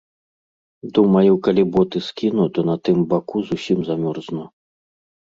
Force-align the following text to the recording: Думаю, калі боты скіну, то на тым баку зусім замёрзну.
Думаю, 0.97 1.33
калі 1.47 1.63
боты 1.75 2.01
скіну, 2.07 2.47
то 2.55 2.59
на 2.71 2.75
тым 2.87 2.97
баку 3.13 3.37
зусім 3.51 3.79
замёрзну. 3.91 4.43